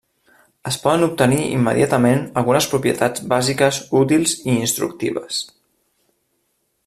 Es 0.69 0.77
poden 0.85 1.07
obtenir 1.07 1.41
immediatament 1.57 2.23
algunes 2.43 2.69
propietats 2.71 3.27
bàsiques 3.35 3.81
útils 4.01 4.33
i 4.49 4.53
instructives. 4.57 5.43